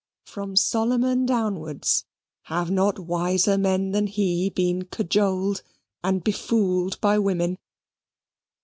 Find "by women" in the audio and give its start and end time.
7.01-7.59